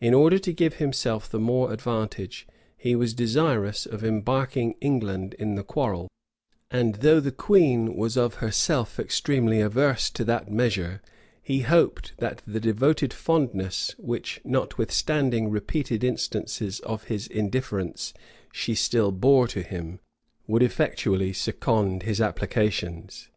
In 0.00 0.14
order 0.14 0.38
to 0.38 0.52
give 0.52 0.74
himself 0.74 1.28
the 1.28 1.40
more 1.40 1.72
advantage, 1.72 2.46
he 2.76 2.94
was 2.94 3.12
desirous 3.12 3.86
of 3.86 4.04
embarking 4.04 4.76
England 4.80 5.34
in 5.34 5.56
the 5.56 5.64
quarrel; 5.64 6.06
and 6.70 6.94
though 7.00 7.18
the 7.18 7.32
queen 7.32 7.96
was 7.96 8.16
of 8.16 8.34
herself 8.34 9.00
extremely 9.00 9.60
averse 9.60 10.10
to 10.10 10.22
that 10.26 10.48
measure, 10.48 11.02
he 11.42 11.62
hoped 11.62 12.12
that 12.18 12.40
the 12.46 12.60
devoted 12.60 13.12
fondness 13.12 13.96
which, 13.98 14.40
notwithstanding 14.44 15.50
repeated 15.50 16.04
instances 16.04 16.78
of 16.78 17.08
his 17.08 17.26
indifference, 17.26 18.14
she 18.52 18.76
still 18.76 19.10
bore 19.10 19.48
to 19.48 19.62
him, 19.62 19.98
would 20.46 20.62
effectually 20.62 21.32
second 21.32 22.04
his 22.04 22.20
applications. 22.20 23.28